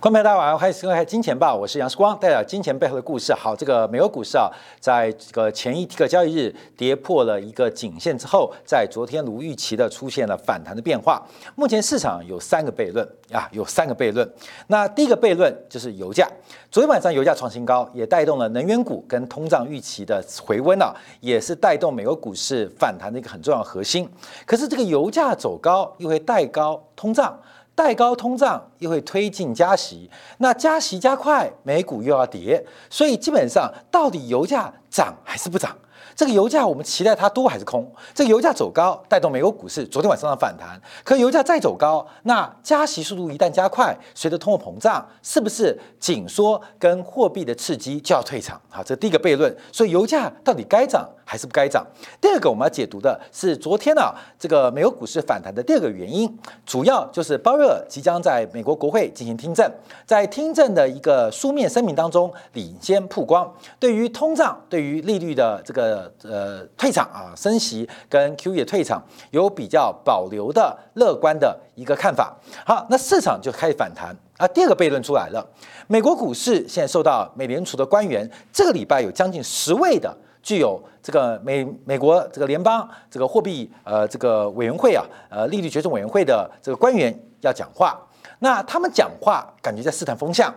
[0.00, 3.34] 观众朋友大家好，欢迎收看《金钱报》，我是杨世光，带来金钱背后的故事。
[3.34, 4.48] 好，这个美国股市啊，
[4.80, 11.22] 在这个前一个交易日跌破了一个颈线之后，在昨天如预期的出现了反弹的变化。
[11.54, 14.26] 目前市场有三个悖论啊，有三个悖论。
[14.68, 16.26] 那第一个悖论就是油价，
[16.70, 24.08] 昨天晚上油价创新高，也带动了能源股跟通胀预期的回温啊，也是带动美国股市反弹的一个很重要的核心。
[24.46, 27.38] 可是这个油价走高，又会带高通胀。
[27.82, 35.74] 再高通胀又会推进加息，那加息加快，美股又要跌，所以基本上到底油价涨还是不涨？
[36.14, 37.90] 这个油价我们期待它多还是空？
[38.14, 40.80] 这个油价走高，带动美国股市昨天晚上的反弹。
[41.04, 48.60] 可油价再走高，那加息速度一旦加快，随着通货膨胀，是不是紧缩跟货币的刺激就要退场？
[48.68, 49.54] 好，这第一个悖论。
[49.72, 51.86] 所以油价到底该涨还是不该涨？
[52.20, 59.70] 第二个我们要解读的是昨天呢这个美国股市反弹的第二个原因，主要就是鲍威尔即将在美国国会进行听证，
[60.06, 65.89] 在听证的一个书面声明当中领先曝光，对于通胀、对于利率的这个。
[66.22, 72.36] 呃，退场啊，升息跟 Q E 退场有比较保留的乐观的一个看法。
[72.66, 74.46] 好，那市场就开始反弹啊。
[74.48, 75.46] 第二个悖论出来了，
[75.86, 87.98] 美国股市现在受到美联储的官员，这个礼拜有将近十位的具有这个美美国这个联邦这个货币呃这个委员会啊呃利率决策委员会的这个官员要讲话。
[88.42, 90.54] 那他们讲话感觉在试探风向。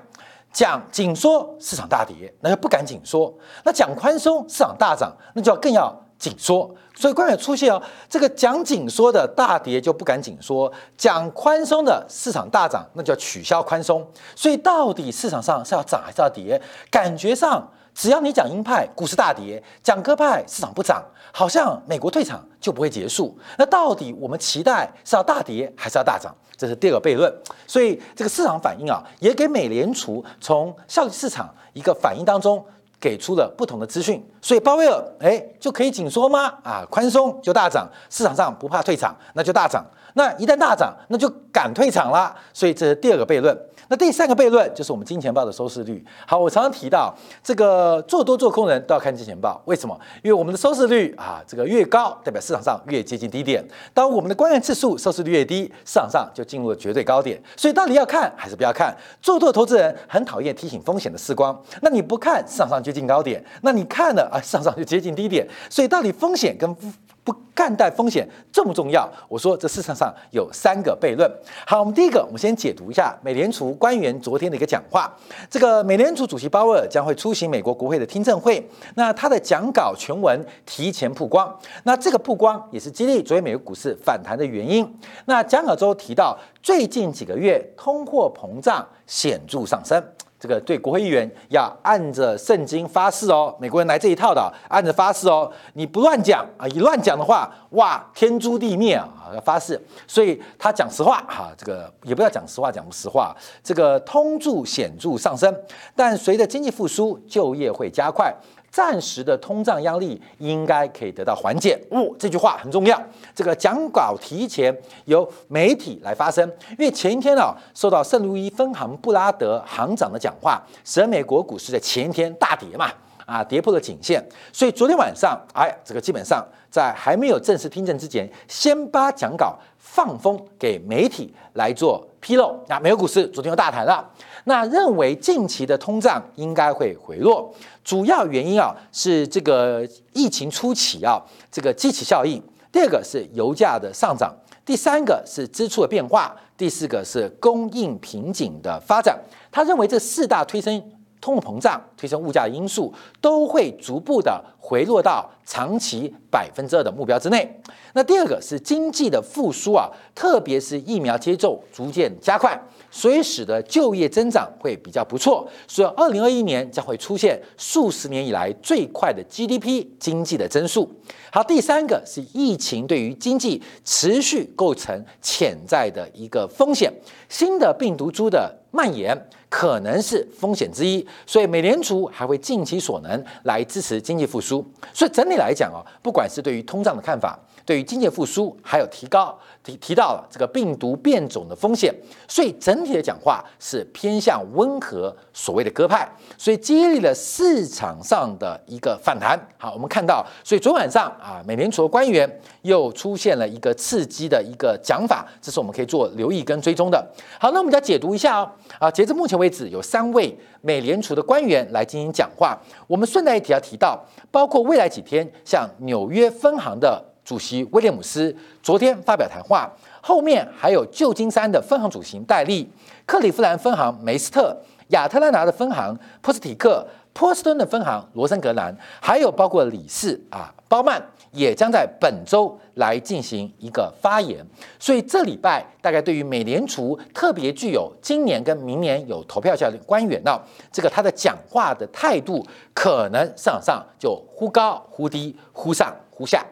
[0.53, 3.33] 讲紧缩，市场大跌，那就不敢紧缩；
[3.65, 6.73] 那讲宽松，市场大涨，那就要更要紧缩。
[6.95, 14.07] 所以官员出现哦，这个讲紧缩的大跌就不敢紧缩，讲宽松的市场大涨，那就要取消宽松。
[14.35, 16.61] 所以到底市场上是要涨还是要跌？
[16.89, 17.67] 感觉上。
[17.93, 23.37] 只要你讲鹰派，股市大跌；讲鸽派，市场不涨，好像美国退场就不会结束。
[23.57, 26.33] 那到底我们期待是要大跌还是要大涨？
[26.57, 27.31] 这是第二个悖论。
[27.67, 32.63] 所以这个市场反应啊，也给美联储从效率市场一个反应当中
[32.99, 34.23] 给出了不同的资讯。
[34.41, 36.45] 所以鲍威尔哎就可以紧缩吗？
[36.63, 39.83] 啊，宽松就大涨，市场上不怕退场，那就大涨。
[40.15, 42.35] 那一旦大涨，那就敢退场啦。
[42.53, 43.57] 所以这是第二个悖论。
[43.93, 46.03] 那第三个悖论就是我们金钱豹的收视率。
[46.25, 49.95] 好，我常常提到这个做多做空人都要看金钱豹，为什么？
[50.23, 57.39] 因为我们的收视率啊，这个越高，代表市场上越接近低点；当我们的观看次数、收视率越低，市场上就进入了绝对高点。
[57.55, 58.97] 所以到底要看还是不要看？
[59.21, 61.55] 做多投资人很讨厌提醒风险的时光。
[61.83, 65.47] 那你不看，市场上接近高点；那你看了啊，市场上就接近低点。
[65.69, 66.75] 所以到底风险跟
[67.23, 69.09] 不看待风险重不重要？
[69.29, 71.29] 我说这市场上有三个悖论。
[71.65, 75.11] 好，我们第一个，我们先解读一下美联储官员昨天的一个讲话。
[75.49, 78.61] 这个美联储主席鲍威尔将会出席美国国会的听证会，
[78.95, 81.57] 那他的讲稿全文提前曝光。
[81.83, 84.85] 那这个曝光也是激励昨天美国股市反弹的原因。
[85.25, 90.03] 那讲稿中提到，最近几个月通货膨胀显著上升。
[90.43, 99.81] 这个对国会议员要按着圣经发誓哦，美国人来这一套的，按着发誓哦，你不乱讲啊，一乱讲的话，哇，天诛地灭啊，要发誓。
[100.05, 103.33] 所以他讲实话哈，这个也不要讲实话，讲不实话。
[103.63, 105.55] 这个通住显著上升，
[105.95, 108.35] 但随着经济复苏，就业会加快。
[108.73, 111.79] 暂时的通胀压力应该可以得到缓解。
[111.91, 112.99] 哦，这句话很重要。
[113.35, 114.75] 这个讲稿提前
[115.05, 122.89] 由媒体来发声，因为前一天啊，受到圣路易分行布拉德行长的讲话，使得美国股市在前一天大跌嘛，
[123.27, 124.27] 啊，跌破了颈线。
[124.51, 132.59] 所以昨天晚上，哎，这个基本上在还没有正式听证之前，先把讲稿放风给媒体来做披露。
[132.67, 134.03] 那美国股市昨天又大谈了。
[134.45, 141.21] 那认为近期的通胀应该会回落，主要原因啊是这个疫情初期啊
[141.51, 142.41] 这个机器效应，
[142.71, 144.35] 第二个是油价的上涨，
[144.65, 149.17] 第三个是支出的变化，第四个是供应瓶颈的发展。
[149.51, 150.81] 他认为这四大推升
[151.21, 157.61] 通货膨胀、推升物价的因素都会逐步的回落到长期百分之二的目标之内。
[157.93, 162.59] 那第二个是经济的复苏啊，特别是疫苗接种逐渐加快。
[162.95, 170.87] 所以使得就业增长会比较不错，所以二零二一年将会出现数十年以来最快的 GDP 经济的增速。
[171.31, 176.93] 好，第三个是疫情对于经济持续构成潜在的一个风险，
[177.27, 179.19] 新的病毒株的蔓延
[179.49, 184.63] 可能是风险之一，所以美联储还会尽其所能来支持经济复苏。
[184.93, 191.93] 所以整体来讲啊，不管是对于通胀的看法，对于经济复苏，还有提高提提到了这个病毒变种的风险，
[192.27, 196.07] 所以整体的讲话是偏向温和，所谓的鸽派，
[196.37, 199.39] 所以激励了市场上的一个反弹。
[199.57, 202.29] 好，我们看到，所以昨晚上啊，美联储的官员
[202.63, 207.01] 又出现了一个刺激的一个讲法，这是我们可以做留意跟追踪的。
[207.39, 208.51] 好，那我们再解读一下哦。
[208.77, 212.59] 啊，截至目前为止，有三位美联储的官员来进行讲话。
[212.87, 213.97] 我们顺带一提要提到，
[214.29, 217.12] 包括未来几天，像纽约分行的。
[217.23, 219.71] 主席威廉姆斯昨天发表谈话，
[220.01, 222.69] 后面还有旧金山的分行主席戴利、
[223.05, 224.55] 克利夫兰分行梅斯特、
[224.89, 234.45] 亚特兰大的分行波斯提克、波士顿的分行罗森格兰，还有包括理事啊包曼，也将在本周来进行一个发言。
[234.79, 240.37] 所以这礼拜大概对于美联储特别具有今年跟明年有投票效的官员呢，
[240.71, 246.43] 这个他的讲话的态度可能市场上就忽高忽低、忽上忽下。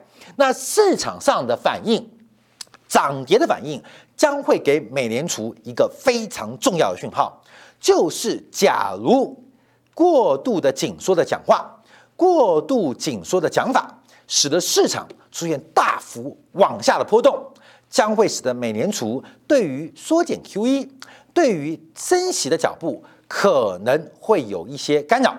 [0.41, 2.09] 那市场上的反应，
[2.88, 3.79] 涨跌的反应
[4.17, 7.39] 将会给美联储一个非常重要的讯号，
[7.79, 9.39] 就是假如
[9.93, 11.79] 过度的紧缩的讲话、
[12.15, 17.39] 过度紧缩的讲法，使得市场出现大幅往下的波动，
[17.88, 20.89] 将会使得美联储对于缩减 QE、
[21.35, 25.38] 对于升息的脚步可能会有一些干扰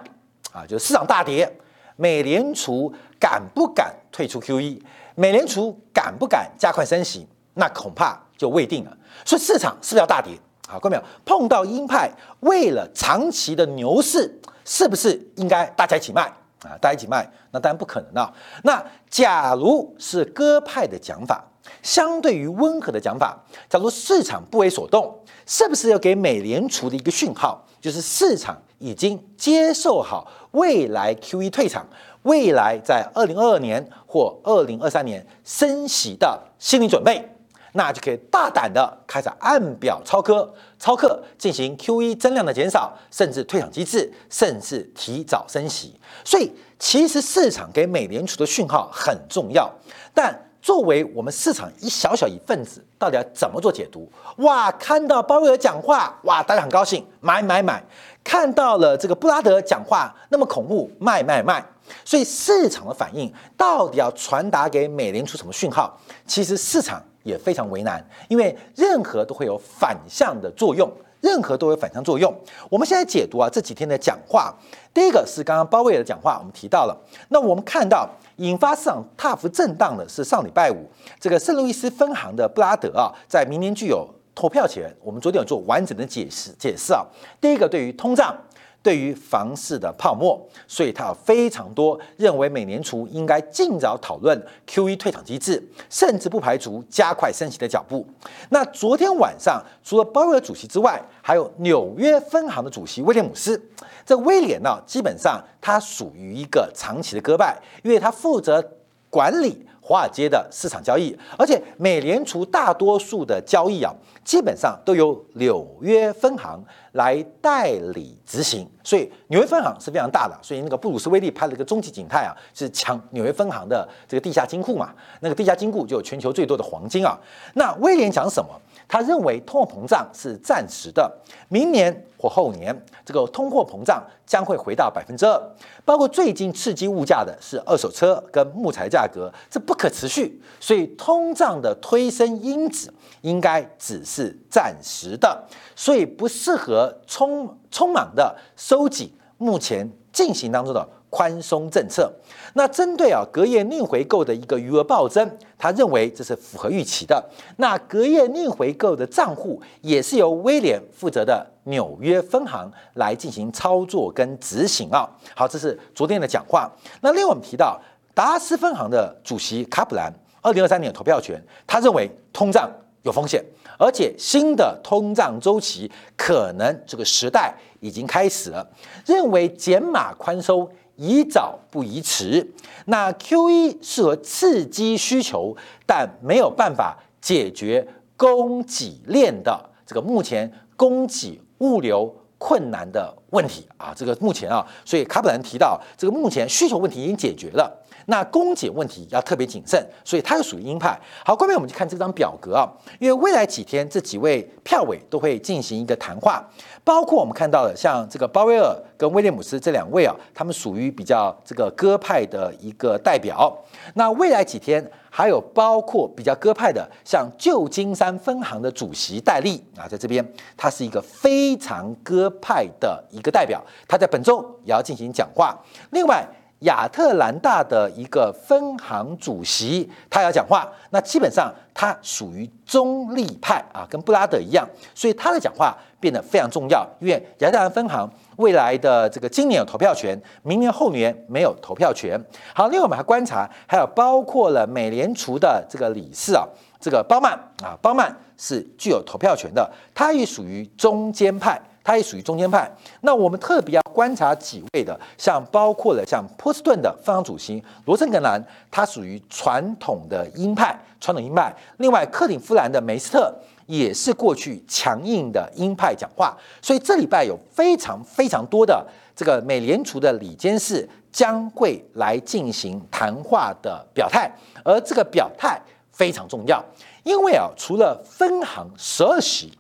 [0.53, 1.59] 啊，就是市场大跌，
[1.97, 2.95] 美联储。
[3.23, 4.81] 敢不敢退出 QE？
[5.17, 7.27] 美联储敢不敢加快升息？
[7.55, 8.97] 那恐怕就未定了。
[9.25, 10.39] 所以市场是不是要大跌？
[10.69, 12.11] 好，各位没有碰到鹰派，
[12.41, 16.23] 为了长期的牛市，是不是应该大家一起卖
[16.63, 16.79] 啊？
[16.81, 18.33] 大家一起卖，那当然不可能啊。
[18.63, 21.45] 那假如是鸽派的讲法，
[21.83, 23.39] 相对于温和的讲法，
[23.69, 25.15] 假如市场不为所动，
[25.45, 31.87] 是不是要给美联储的一个讯号，就是市场已经接受好未来 QE 退场？
[32.23, 37.27] 未来在二零二二年或二零二三年升息的心理准备，
[37.73, 45.99] 那就可以大胆的开始按表超科、超课进行 QE 增量的减少，甚至退场机制，甚至提早升息。
[46.23, 49.73] 所以，其实市场给美联储的讯号很重要，
[50.13, 54.07] 但作为我们市场一小小一份子，到底要怎么做解读？
[54.37, 57.81] 哇，看到鲍威尔讲话，哇，大家很高兴，买买买；
[58.23, 61.65] 看到了这个布拉德讲话，那么恐怖，卖卖卖。
[62.05, 65.99] 所以市场的反应到底要传达给美联储什么讯号？
[66.27, 70.91] 其实市场也非常为难，因为任何都会有反向的作用，
[71.21, 72.35] 任何都有反向作用。
[72.71, 74.55] 我们现在解读啊这几天的讲话，
[74.95, 76.97] 第一个是刚刚鲍威尔的讲话，我们提到了。
[77.29, 80.89] 那我们看到引发市场大幅震荡的是上礼拜五
[81.21, 84.93] 这个圣路易斯分行的布拉德啊，在明年具有投票权。
[85.03, 87.05] 我们昨天有做完整的解释解释啊。
[87.41, 88.37] 第一个对于通胀。
[88.83, 94.37] 对于房市的泡沫，所以他有非常多认为美联储应该尽早讨论
[94.67, 98.05] QE 退场机制，甚至不排除加快升息的脚步。
[98.51, 103.61] 那昨天晚上，除了鲍威尔主席之外，还有纽约分行的主席威廉姆斯。
[104.05, 108.63] 这威廉呢，基本上他属于一个长期的鸽派，因为他负责
[109.09, 109.67] 管理。
[109.85, 113.93] 华尔街的市场交易，而且美联储大多数的交易啊，
[114.25, 120.39] 基本上都由纽约分行来代理执行，所以纽约分行是非常大的。
[120.41, 124.95] 所以那个布鲁斯威利拍了一个终极警态啊，是抢纽约分行的这个地下金库嘛？
[125.21, 127.19] 那个地下金库就有全球最多的黄金啊。
[127.55, 128.49] 那威廉讲什么？
[128.93, 131.11] 他认为通货膨胀是暂时的，
[131.49, 135.43] 明年或后年，这个通货膨胀将会回到百分之二。
[135.83, 145.43] 包括最近刺激物价的是二手车跟木材价格，这不可持续，所以通胀的推升因子应该只是暂时的，
[145.75, 150.87] 所以不适合匆匆忙的收紧目前进行当中的。
[151.13, 152.11] 宽松政策，
[152.55, 157.23] 那针对啊隔夜逆回购的一个余额暴增，他认为这是符合预期的。
[157.59, 165.07] 那隔夜逆回购的账户也是由威廉负责的纽约分行来进行操作跟执行啊。
[165.37, 166.71] 好，这是昨天的讲话。
[167.03, 167.79] 那另外我们提到
[168.15, 172.71] 达斯分行的主席卡普兰，二零二三年投票权，他认为通胀
[173.03, 173.45] 有风险，
[173.79, 178.67] 而且新的通胀周期可能这个时代已经开始了，
[179.05, 180.67] 认为减码宽松。
[180.97, 182.47] 宜早不宜迟。
[182.87, 185.57] 那 Q E 适合刺激需求，
[185.87, 193.93] 但没有办法解决供给链的这个目前供给物流困难的问题啊。
[193.97, 197.82] 这个目前啊，所以卡普兰提到，这个目前需求问题已经解决了。
[198.07, 200.99] 那公检问题要特别谨慎，所以它是属于鹰派。
[201.25, 202.69] 好，各位，我们就看这张表格啊，
[202.99, 206.45] 因为未来几天这几位票委都会进行一个谈话，
[206.83, 213.57] 包括我们看到的像这个鲍威尔跟威廉姆斯这两位啊，他们属于比较这个鸽派的一个代表。
[213.95, 225.57] 那未来几天还有包括比较鸽派的，像旧金山分行的主席戴利啊，在这边他是一个非常鸽派的一个代表，他在本周也要进行讲话。
[225.91, 226.27] 另外。
[226.63, 236.87] 亚特兰大的一个分行主席，他要讲话，那基本上他属于中立派啊，跟布拉德一样，所以他的讲话变得非常重要。
[237.01, 242.21] 因为亚特兰分行未来的这个今年有投票权，明年后年没有投票权。
[242.55, 246.47] 好，另外我们还观察，还有包括了美联储的这个理事啊，
[246.81, 251.61] 这个鲍曼啊，鲍曼是具有投票权的，他也属于中间派。
[251.85, 252.71] 他也属于中间派。
[253.01, 261.55] 那我们特别要观察几位的，像包括了像波士顿的分行主席罗森格兰，他属于传统的鹰派，传统鹰派。
[261.79, 263.35] 另外，克林夫兰的梅斯特
[263.67, 266.37] 也是过去强硬的鹰派讲话。
[266.61, 274.31] 所以这礼拜有非常非常多的这个美联储的里监事将会来进行谈话的表态，
[274.65, 275.61] 而这个表态
[275.91, 276.65] 非常重要，
[277.03, 279.53] 因为啊，除了分行十二席。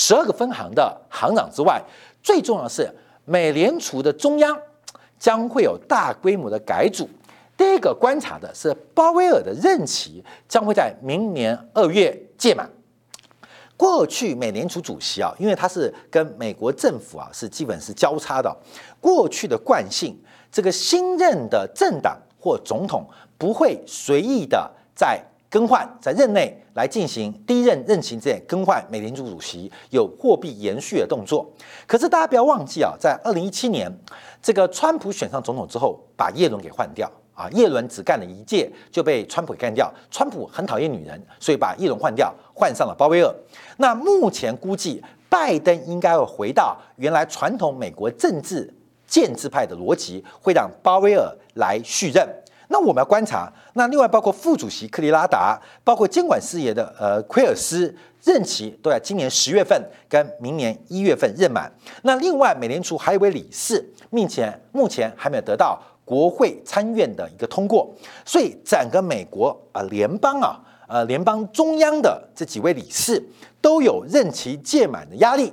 [0.00, 1.82] 十二个分行的行长之外，
[2.22, 2.88] 最重要的是，
[3.24, 4.56] 美联储的中央
[5.18, 7.10] 将会有大规模的改组。
[7.56, 12.70] 第一个观察的是，鲍威尔的任期将会在明年二月届满。
[13.76, 18.56] 过去美联储主席啊，因为他是跟美国政府啊是基本是交叉的，
[19.00, 20.16] 过去的惯性，
[20.52, 23.04] 这个新任的政党或总统
[23.36, 25.20] 不会随意的在。
[25.50, 31.50] 更换在任内来进行第一任任期之内更换美联储主席有货币延续的动作，
[31.86, 33.90] 可是大家不要忘记啊，在二零一七年
[34.42, 39.92] 这个川普选上总统之后，把耶伦给换掉啊，叶伦只干了一届就被川普干掉。
[40.10, 43.34] 川普很讨厌女人，所以把耶伦换掉，换上了鲍威尔。
[43.78, 48.72] 那目前估计拜登应该会回到原来传统美国政治
[49.06, 52.28] 建制派的逻辑，会让鲍威尔来续任。
[52.68, 61.72] 那我们要观察，那另外包括副主席克里拉达，包括监管事业的呃奎尔斯，任期都在今年十月份跟明年一月份任满。
[62.02, 67.90] 那另外美联储还有一位理事，目前目前还没有得到国会参院的一个通过，
[68.24, 73.22] 所以整个美国啊联邦啊呃联邦中央的这几位理事
[73.60, 75.52] 都有任期届满的压力，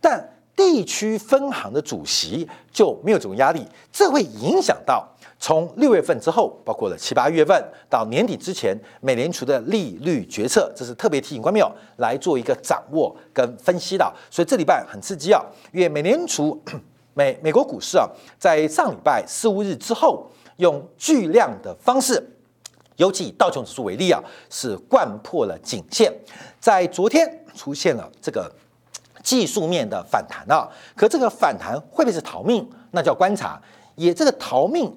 [0.00, 5.06] 但地区分行的主席就没有这种压力，这会影响到。
[5.38, 14.10] 从六月份之后，包括了七八月份到年底之前，美联储的利率决策，这是特别提醒观众来做一个掌握跟分析的。
[14.30, 16.58] 所以这礼拜很刺激啊，因为美联储
[17.12, 18.08] 美美国股市啊，
[18.38, 22.30] 在上礼拜四五日之后，用巨量的方式，
[22.96, 26.10] 尤其以道琼指数为例啊，是贯破了颈线，
[26.58, 28.50] 在昨天出现了这个
[29.26, 32.64] 技术面的反弹啊，可这个反弹会不会是逃命？
[32.92, 33.60] 那叫观察，
[33.96, 34.96] 也这个逃命。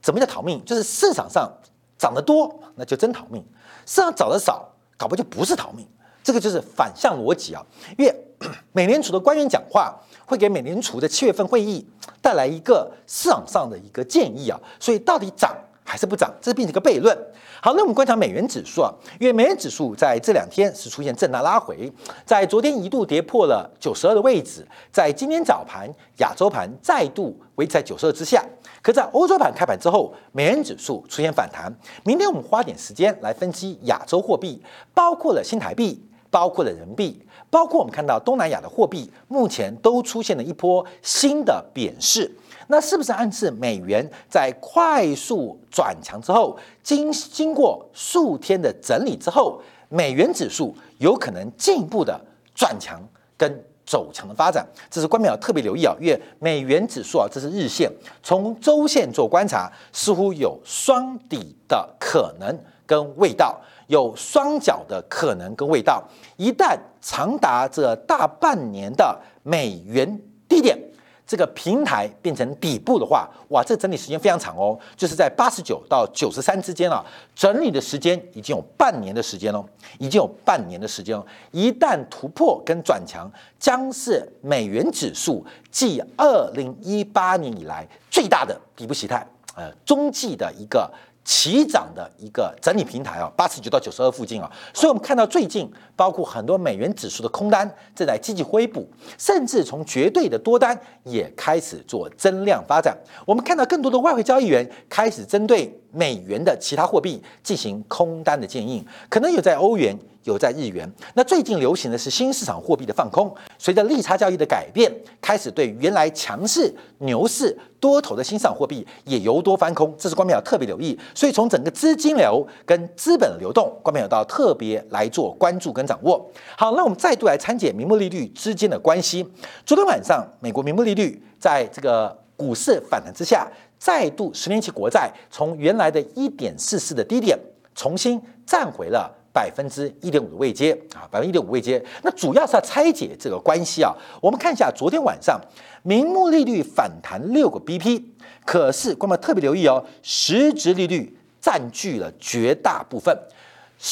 [0.00, 0.64] 怎么叫逃命？
[0.64, 1.52] 就是市场上
[1.98, 3.42] 涨得多，那就真逃命；
[3.84, 4.66] 市场涨得少，
[4.96, 5.86] 搞不就不是逃命。
[6.24, 7.62] 这个就是反向逻辑啊。
[7.98, 8.26] 因为
[8.72, 9.94] 美联储的官员讲话，
[10.24, 11.86] 会给美联储的七月份会议
[12.22, 14.58] 带来一个市场上的一个建议啊。
[14.80, 15.54] 所以到底涨
[15.92, 17.14] 还是不涨，这是变成一个悖论。
[17.60, 21.92] 好，那我们观察美元指数啊，因为美元指数在这两天是出现震荡拉回，
[22.24, 28.42] 在昨天一度跌破了九十二的位置，在今天早盘亚洲盘再度维持在九十二之下。
[28.80, 31.70] 可在欧洲盘开盘之后，美元指数出现反弹。
[32.04, 34.62] 明天我们花点时间来分析亚洲货币，
[34.94, 42.34] 包括了新台币，包括了人民币，包括我们看到东南亚的货币，目前都出现了一波新的贬势。
[42.68, 52.18] 那是不是暗示美元在快速转强之后，经经过数天的整理之后，美元指数有可能进一步的
[52.54, 52.98] 转强
[53.36, 53.62] 跟？
[53.84, 57.90] 走强的发展，这是官媒要特别留意啊，因为美元指数啊，这是日线，
[58.22, 62.56] 从周线做观察，似乎有双底的可能
[62.86, 63.60] 跟味道，
[63.92, 66.02] 有双脚的可能跟味道。
[66.38, 70.18] 一旦长达这大半年的美元
[70.48, 70.78] 低点。
[71.24, 77.02] 这个平台变成底部的话，哇，这整理时间非常长哦，就是在八十九到九十三之间啊，
[77.34, 79.64] 整理的时间已经有半年的时间喽，
[79.98, 81.24] 已经有半年的时间了。
[81.50, 90.92] 一旦突破跟转强，将是美元指数继二零一八年以来最大的底部形态，呃，中继的一个
[91.24, 102.96] 齐涨的一个整理平台啊，八十九到九十二附近啊，所以我们看到最近包括很多美元指数的空单正在积极恢补，甚至从绝对的多单也开始做增量发展。
[103.24, 109.96] 我们看到更多的外汇交易员开始针对美元的其他货币进行空单的建议，可能有在欧元。
[110.24, 120.98] 有在日元，那最近流行的是新市场货币的放空，随着利差交易的改变，开始对原来强势牛市多头的新市场货币也由多翻空，这是关淼要特别留意。
[121.14, 126.30] 所以从整个资金流跟资本流动，关淼要到特别来做关注跟掌握。
[126.56, 129.26] 好，那我们再度来参解名目利率之间的关系。
[129.66, 137.36] 昨天晚上，美国名目利率在这个股市反弹之下，再度十年期国债从原来的一点四四的低点，
[137.74, 139.18] 重新站回了。
[139.32, 143.94] 百分之一点五的位阶啊，百分之一点五位阶，那主要是要拆解这个关系啊。
[144.20, 145.40] 我们看一下昨天晚上
[145.82, 148.02] 名目利率反弹六个 BP，
[148.44, 153.16] 可是观众特别留意哦，实质利率占据了绝大部分。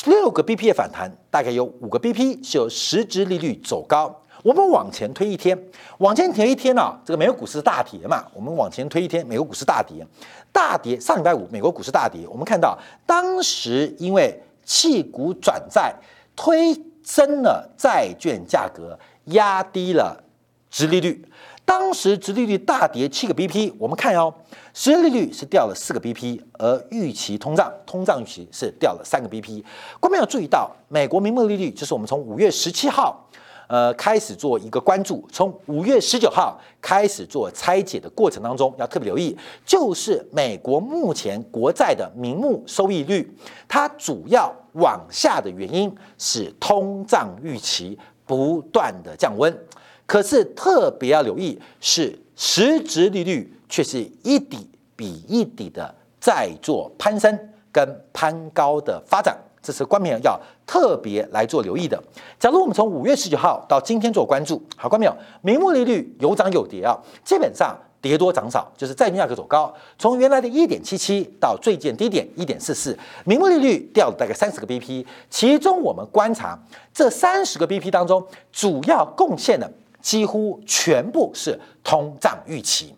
[0.07, 4.15] 六个 BP 的反弹，大概有五个 BP 是由实质利率走高。
[4.45, 5.59] 我们往前推一天，
[5.99, 8.25] 往前推一天呢，这个美国股市大跌嘛。
[8.33, 10.07] 我们往前推一天，美国股市大跌，
[10.53, 10.99] 大跌。
[11.01, 15.93] 上礼拜五美国股市大跌，我们看到当时因为弃股转债，
[16.37, 16.73] 推
[17.03, 20.23] 升了债券价格，压低了
[20.71, 21.27] 殖利率。
[21.65, 24.33] 当时殖利率大跌七个 BP，我们看哦，
[24.73, 29.65] 实际利率是掉了四个 BP，而预期通胀，通胀预期是掉了三个 BP。
[29.99, 33.29] 观众要注意到，美国名目利率就是我们从五月十七号。
[33.71, 43.33] 呃，开始做一个关注，从五月十九号开始做拆解的过程当中，要特别留意，就是美国目前国债的名目收益率，
[43.69, 47.97] 它主要往下的原因是通胀预期
[48.27, 49.57] 不断的降温，
[50.05, 57.39] 可是特别要留意是实质利率却是一底比一底的在做攀升
[57.71, 59.39] 跟攀高的发展。
[59.63, 62.03] 这是官民要特别来做留意的。
[62.39, 76.59] 假如我们从五月十九号到今天做关注，好，官民有名目利率有涨有跌啊，基本上跌多涨少，就是债券价格走高，从原来的一点七七到最近低点一点四四，名目利率掉了大概三十个 BP，其中我们观察
[76.95, 82.95] 这三十个 BP 当中，主要贡献的几乎全部是通胀预期。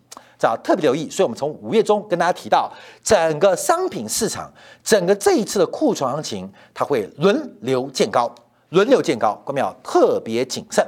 [0.47, 2.71] 要特别留意，所以我们从五月中跟大家提到，
[3.03, 4.51] 整个商品市场，
[4.83, 8.33] 整个这一次的库存行情，它会轮流见高，
[8.69, 10.85] 轮流见高，我们要特别谨慎。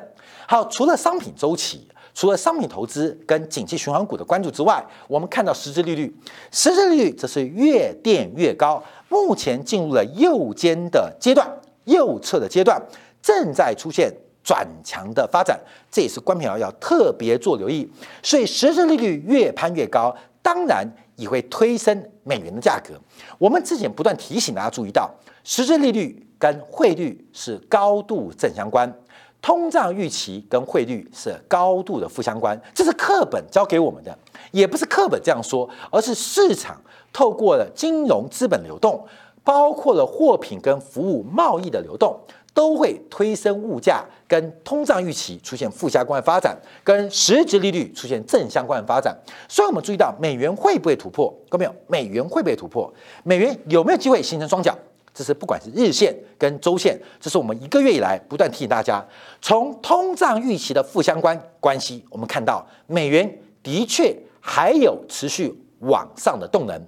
[0.48, 6.16] 好，除了商品周期，除了商品投资跟景气循环股的关注之外，我们看到实质利率，
[6.52, 11.50] 实质利率则是越垫越高，目前进入了右肩的阶段，
[11.86, 12.82] 右侧的阶段
[13.22, 14.14] 正在出现。
[14.46, 15.60] 转强的发展，
[15.92, 17.90] 这也是关平要特别做留意。
[18.22, 22.94] 所以实质利率越攀越高，当然也会推升美元的价格。
[23.40, 25.10] 我们之前不断提醒大家注意到，
[25.44, 28.94] 实质利率跟汇率是高度正相关，
[29.42, 32.60] 通胀预期跟汇率是高度的负相关。
[32.76, 34.16] 这是课本教给我们的，
[34.52, 36.80] 也不是课本这样说，而是市场
[37.12, 39.04] 透过了金融资本流动，
[39.44, 42.16] 包括了货品跟服务贸易的流动。
[42.56, 49.16] 都会推升物价，跟通胀预期出现负相关发展，跟实质利率出现正相关发展。
[49.50, 51.32] 所以，我们注意到美元会不会突破？
[51.50, 51.76] 各位没有？
[51.88, 52.92] 美元会不会突破？
[53.24, 54.74] 美元有没有机会形成双脚？
[55.14, 59.06] 这是不管是日线跟周线，这是我们一个月以来不断提醒大家，
[59.42, 66.82] 从通胀预期的负相关关系，我们看到美元的确还有持续往上的动能。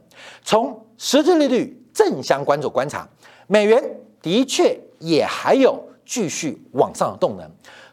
[0.43, 3.08] 从实质利率正相关做观察，
[3.47, 3.82] 美元
[4.21, 4.80] 的确。
[4.99, 7.47] 也还有继续往上的动能，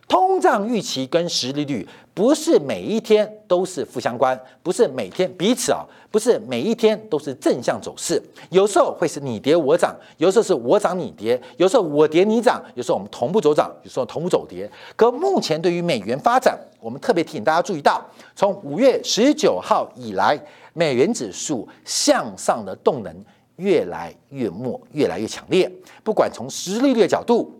[0.08, 14.66] 通胀预期跟实利率不是每一天都是负相关，不是每天彼此啊，不是每一天都是正向走势，有时候会是你跌我涨，有时候是我涨你跌，有时候我跌你涨，有时候我们同步走涨，有时候同步走跌。
[14.96, 18.02] 可目前对于美元发展，我们特别提醒大家注意到，
[18.34, 23.14] 从五月十九号以来，美元指数向上的动能。
[23.56, 25.70] 越来越末，越来越强烈。
[26.02, 27.52] 不管从实利率的角度，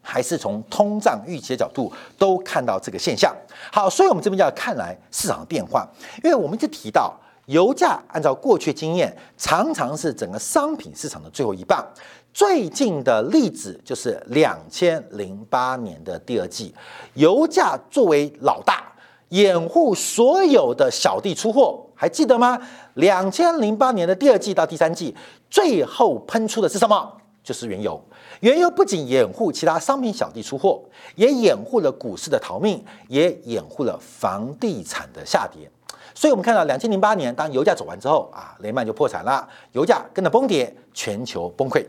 [0.00, 3.34] 还是从通胀预期的角度，都看到这个现象。
[3.72, 5.88] 好，所以我们这边要看来市场的变化，
[6.22, 11.84] 因为我们一直提到油价，按照过去经验，常常是整个商品市场的最后一棒。
[12.32, 16.74] 最近的例子就是两千零八年的第二季，
[17.14, 18.92] 油价作为老大，
[19.30, 22.60] 掩护所有的小弟出货，还记得吗？
[22.94, 25.14] 两千零八年的第二季到第三季，
[25.50, 27.12] 最后喷出的是什么？
[27.42, 28.00] 就是原油。
[28.40, 30.82] 原油不仅掩护其他商品小弟出货，
[31.14, 35.70] 也掩护了股市的逃命，也掩护了房地产的下跌。
[36.14, 41.84] 所以我们看到两千零八年当油价走完之后啊，雷曼就破产了，油价跟着崩跌，全球崩溃。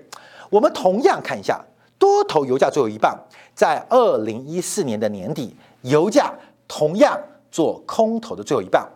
[0.49, 1.63] 我们同样看一下
[1.99, 3.17] 多头油价最后一棒，
[3.53, 6.33] 在二零一四年的年底，油价
[6.67, 7.19] 同样
[7.51, 8.87] 做空头的最后一棒。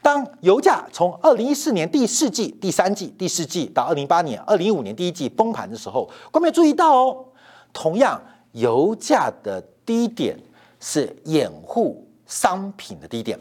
[0.00, 7.24] 当油价从二零一四年第四季、第三季、第四季到二零一八年、二零一五年第一季崩盘的时候，观众注意到哦，
[7.72, 8.20] 同样
[8.52, 10.38] 油价的低点
[10.78, 13.38] 是掩护商品的低点，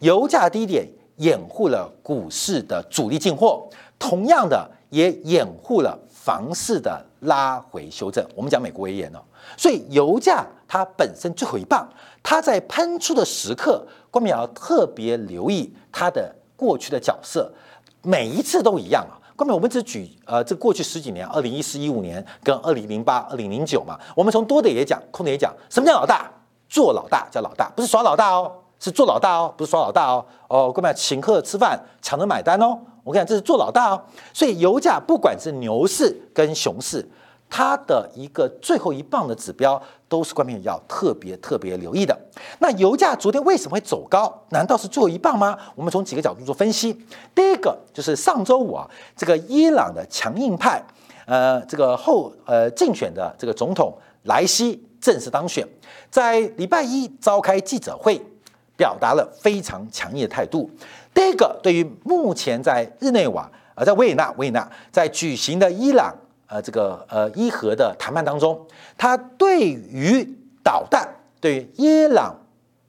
[0.00, 0.84] 油价低点
[1.18, 8.26] 掩护了股市的主力进货，同样的也掩护了房市的拉回修正。
[8.34, 9.22] 我们讲美国为言哦，
[9.56, 11.88] 所以油价它本身最后一棒，
[12.22, 13.86] 他在喷出的时刻。
[14.12, 17.48] 关淼要特别留意他的过去的角色，
[18.02, 19.14] 每一次都一样啊。
[19.36, 23.96] 关淼，我们只举呃这过去十几年，二零一四一五年跟二零零八二零零九嘛。
[24.16, 26.28] 我们从多的也讲，空的也讲，什么叫老大？
[26.68, 30.26] 做老大叫老大，不是耍老大哦，是做老大哦，不是耍老大哦。
[30.48, 32.76] 哦，关淼请客吃饭抢着买单哦。
[33.04, 34.02] 我跟你讲，这是做老大哦。
[34.34, 37.08] 所以油价不管是牛市跟熊市。
[37.50, 42.16] 它的一个最后一棒的指标都是关键要特别特别留意的。
[42.60, 44.32] 那油价昨天为什么会走高？
[44.50, 45.58] 难道是最后一棒吗？
[45.74, 46.96] 我们从几个角度做分析。
[47.34, 50.80] 第一个就是上周五啊，这个伊朗的强硬派，
[51.26, 55.66] 呃，这个后呃竞选的这个总统莱西正式当选，
[56.08, 58.20] 在礼拜一召开记者会，
[58.76, 60.70] 表达了非常强硬的态度。
[61.12, 66.14] 第一个，对于目前在日内瓦呃，在维也纳维也纳在举行的伊朗。
[66.50, 68.60] 呃，这个呃伊核的谈判当中，
[68.98, 70.28] 他对于
[70.64, 71.08] 导弹，
[71.40, 72.34] 对于伊朗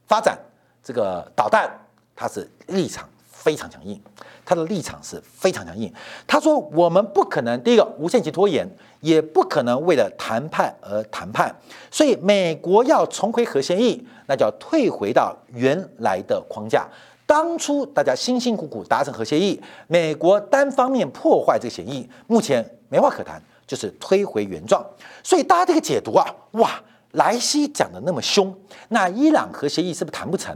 [0.07, 0.35] 发展
[0.83, 1.69] 这个导弹，
[2.15, 4.01] 他是立场非常强硬，
[4.43, 5.93] 他的立场是非常强硬。
[6.25, 8.67] 他说，我们不可能第一个无限期拖延，
[8.99, 11.55] 也不可能为了谈判而谈判。
[11.91, 16.87] 所以，美国要重回核协议，那就要退回到原来的框架。
[17.27, 23.39] 当初大家辛辛苦苦达成核协议，美国单方面破坏这个协议，目前没话可谈。
[23.71, 24.85] 就是推回原状，
[25.23, 26.27] 所以大家这个解读啊，
[26.59, 26.69] 哇，
[27.11, 28.53] 莱西讲的那么凶，
[28.89, 30.53] 那伊朗核协议是不是谈不成？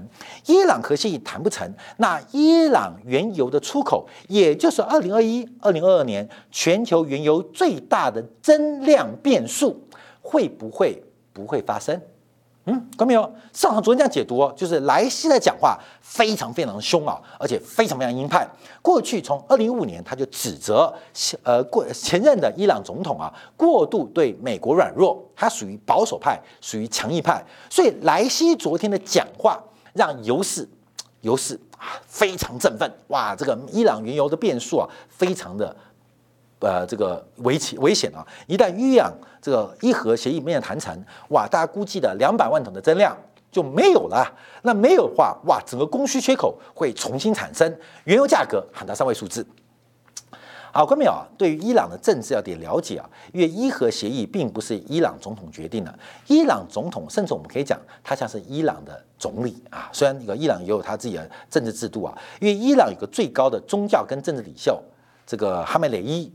[0.47, 9.88] 伊朗核协议谈不成，那伊朗原油的出口，也就是二零二一、二零二二年全球原油最大的增量变数，
[10.21, 11.01] 会不会
[11.32, 12.01] 不会发生？
[12.67, 13.21] 嗯，看到没有？
[13.54, 18.47] 上场昨天这样解读哦，就是莱西的讲话非常非常凶啊，而且非常非常鹰派。
[18.82, 20.91] 过去从二零一五年他就指责
[21.43, 27.43] 呃过前任的伊朗总统啊过度对美国软弱，他属于保守派，属于强硬派。
[27.69, 30.67] 所以莱西昨天的讲话让油市
[31.21, 35.75] 油市啊非常振奋哇，这个伊朗原油的变数啊非常的。
[36.65, 38.25] 呃，这个危险危险啊！
[38.47, 40.91] 一旦伊朗这个伊核协议没有谈成，
[41.30, 43.15] 哇，大家估计的两百万桶的增量
[43.51, 44.25] 就没有了。
[44.63, 47.71] 那没有的话，哇，整个供需缺口会重新产生，
[48.06, 49.45] 原油价格喊到三位数字。
[50.71, 59.88] 好，各位啊，对于伊朗的政治要点了解啊，因为伊核协议并不是伊朗总统决定的，伊朗总统甚至我们可以讲，他像是伊朗的总理啊。
[59.93, 64.84] 虽然这个伊朗也有他自己的政治制度啊，因为伊朗有个最高的宗教跟政治领袖，
[65.28, 66.34] 这个哈梅雷伊。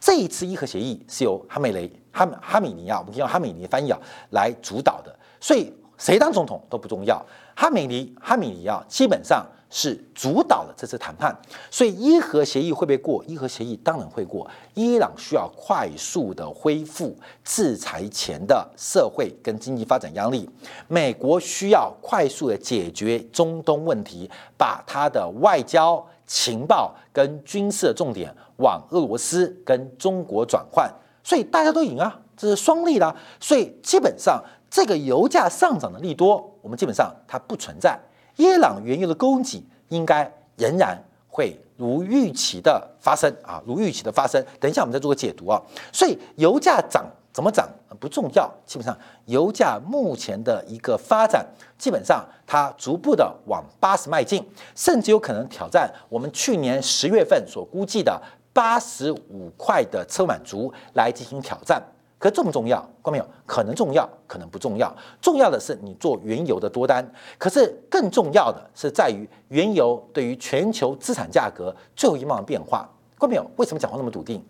[0.00, 3.98] 这一次伊核协议是由哈梅雷哈哈米尼亚，我们用哈米尼翻译啊
[4.30, 7.22] 来主导的，所以谁当总统都不重要。
[7.54, 11.36] 哈米尼哈米尼亚基本上是主导了这次谈判，
[11.70, 13.22] 所以伊核协议会不会过？
[13.26, 14.50] 伊核协议当然会过。
[14.72, 20.48] 伊朗需要快速的恢复制裁前的社会跟经济发展压力，
[20.88, 26.02] 美国需要快速的解决中东问题，把它的外交。
[26.32, 30.88] 情报跟军事的重点往俄罗斯跟中国转换，
[31.24, 33.12] 所以大家都赢啊，这是双利啦。
[33.40, 34.40] 所以基本上
[34.70, 37.98] 这个油价上涨的利多，我们基本上它不存在。
[38.36, 40.96] 伊朗原油的供给应该仍然
[41.28, 44.40] 会如预期的发生啊，如预期的发生。
[44.60, 45.60] 等一下我们再做个解读啊。
[45.92, 47.04] 所以油价涨。
[47.32, 47.68] 怎么涨
[48.00, 51.46] 不重要，基本上油价目前的一个发展，
[51.78, 58.20] 基本上它逐步的往八十迈进，甚至有可能挑战我们去年十月份所估计的
[58.52, 61.80] 八十五块的车满足来进行挑战。
[62.18, 62.86] 可重不重要？
[63.00, 63.26] 关没有？
[63.46, 64.94] 可能重要，可能不重要。
[65.22, 67.06] 重要的是你做原油的多单，
[67.38, 72.86] 可是更重要的是在于原油对于全球资产价格最后一棒的变化。
[73.16, 73.50] 关没有？
[73.56, 74.44] 为什么讲话那么笃定？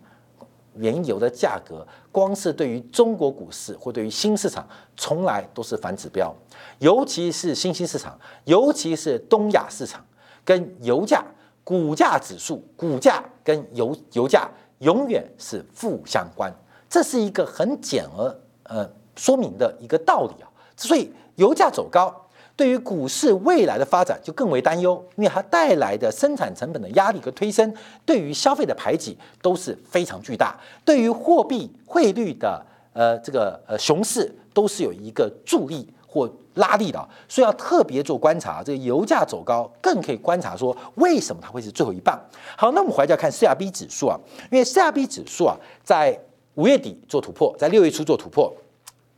[0.75, 6.33] 原油的价格，光是对于中国股市或对于新市场，从来都是反指标，
[6.79, 10.05] 尤其是新兴市场，尤其是东亚市场，
[10.45, 11.23] 跟油价、
[11.63, 16.53] 股价指数、股价跟油油价永远是负相关，
[16.89, 20.49] 这是一个很简而呃说明的一个道理啊。
[20.77, 22.15] 所以油价走高，
[22.55, 27.73] 对于股市未来的发展就更为担忧，因为它带来的生产成本的压力和推升，
[28.05, 38.61] 对于消费的排挤都是非常巨大，对于货币汇率的呃这个呃熊市都是有一个助力或拉力的，所以要特别做观察。
[38.61, 42.19] 这个油价走高，更可以观察说为什么它会是最后一棒。
[42.57, 44.19] 好，那我们回来就要看 C R B 指数啊，
[44.51, 46.19] 因为 C R B 指数啊在
[46.55, 48.53] 五月底做突破，在六月初做突破。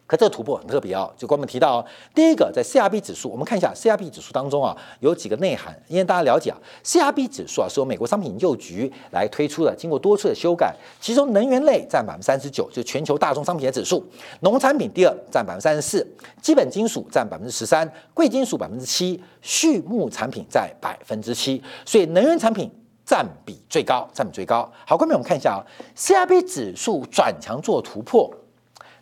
[0.05, 14.05] 可这个突破很特别哦，就我们提到哦，第一个在 CRB 指数，我们看一下 CRB 指数当中啊有几个内涵，因为大家了解啊，CRB 指数啊是由美国商品研究局来推出的，经过多次的修改，其中能源类占百分之三十九，就全球大宗商品的指数，
[14.41, 16.05] 农产品第二占百分之三十四，
[16.41, 22.69] 基本金属占百分之十三，贵金属百分之七，畜牧产品在百分之七，所以能源产品
[23.05, 24.69] 占比最高，占比最高。
[24.85, 25.63] 好，观众我们看一下啊
[25.97, 28.29] ，CRB 指数转强做突破。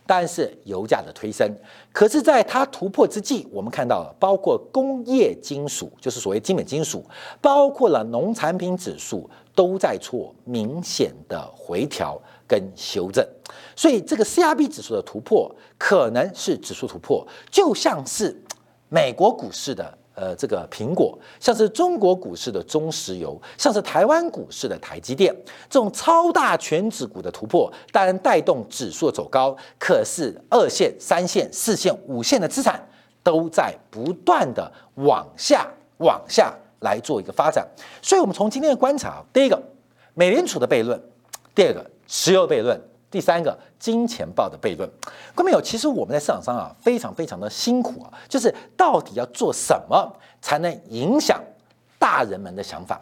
[0.06, 1.48] 但是油价的推升，
[1.92, 7.04] 可是在它突破之际，我们看到了包括工业金属，就是所谓基本金属，
[7.40, 13.26] 包括了农产品指数都在做明显的回调跟修正，
[13.76, 18.42] 所以这个 CRB 指数的突破可能是指数突破，就像是
[18.88, 19.98] 美国股市的。
[20.14, 25.34] 呃，这个苹果像是中国股市的中石油，像是台湾股市的台积电，
[25.70, 29.56] 这种超大全指股的突破，当然带动指数走高。
[29.78, 32.86] 可是二线、三线、四线、五线的资产
[33.22, 35.66] 都在不断的往下、
[35.98, 37.66] 往下来做一个发展。
[38.02, 39.60] 所以，我们从今天的观察，第一个，
[40.14, 40.98] 美联储的悖论；
[41.54, 42.78] 第二个，石油悖论。
[43.12, 44.90] 第三个金钱豹的悖论，
[45.34, 51.38] 各位朋友，其实我们在市场上啊，非常非常的辛苦啊，就是到底要做什么才能影响
[51.98, 52.98] 大人们的想法？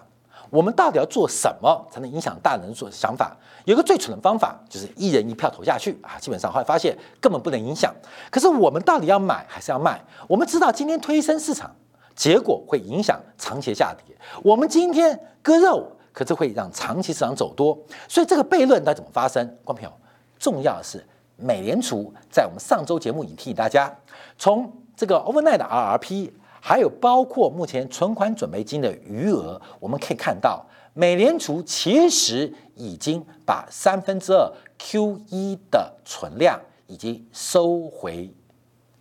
[0.51, 3.37] 我们到底要做什么才能影响大人的想法？
[3.67, 7.95] 有个最蠢的方法，就是一人一票投下去啊，基本上后来发现根本不能影响。
[8.33, 10.03] 可是我们到底要买还是要卖？
[10.27, 11.71] 我们知道今天推升市场，
[12.17, 14.17] 结果会影响长期下跌。
[14.43, 15.87] 我们今天割肉。
[16.13, 19.47] 可是会让长期市场走多，所以这个悖论该怎么发生？
[19.65, 19.93] 观众朋友，
[20.39, 21.05] 重要的是
[21.37, 23.95] 美联储在我们上周节目已提醒大家，
[24.37, 38.31] 从这个 overnight 的 RRP，还有包括目前存款准备金的余额，我们可以看到，美联储其实已经把三分之二 QE 的存量已经收回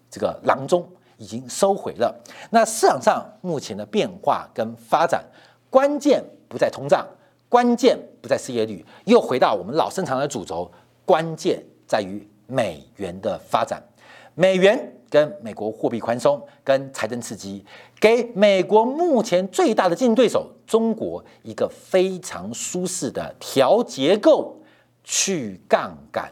[0.10, 2.16] 这个囊中，已经收回了。
[2.52, 5.26] 那市场上目前的变化跟发展，
[5.70, 6.24] 关键。
[6.50, 7.08] 不在通胀，
[7.48, 10.70] 关键不在失业率，又回到我们老生常谈的主轴，
[11.06, 13.82] 关键在于美元的发展。
[14.36, 17.64] 美元跟美国货币宽松跟财政刺激，
[18.00, 24.58] 给美国目前最大的竞争对手中国一个非常舒适的调结构、
[25.04, 26.32] 去杠杆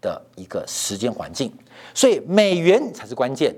[0.00, 1.52] 的一个时间环境，
[1.92, 3.54] 所以美元才是关键。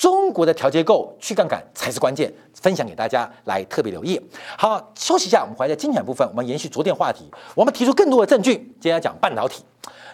[0.00, 4.18] 中国的调结构去杠杆才是关键，分享给大家来特别留意。
[4.56, 8.54] 好，休息一下，我们回来精彩部分，我们延续昨天话题，我们提出更多的证据。
[8.80, 9.62] 今天讲半导体，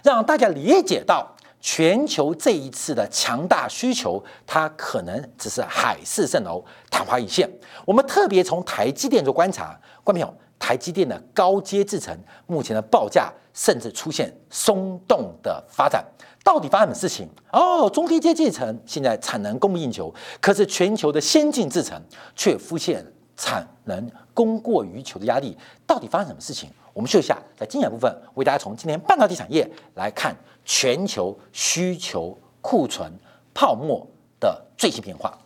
[0.03, 7.49] 让大家理解到全球这一次的强大需求，它可能只是海市蜃楼、昙花一现。
[7.85, 12.12] 我们特别从台积电做观察，观众朋友，台积电的高阶制程
[12.49, 16.05] 目前的报价甚至出现松动的发展。
[16.47, 17.29] 到底发生什么事情？
[17.51, 22.01] 哦，中低阶制程现在产能供不应求，可是全球的先进制程
[22.37, 23.05] 却出现
[23.37, 25.59] 产能供过于求的压力。
[25.85, 26.71] 到底发生什么事情？
[26.95, 33.13] 我们休息下，在精彩部分为大家从今天半导体产业来看全球需求库存
[33.53, 34.07] 泡沫
[34.39, 35.37] 的最新变化。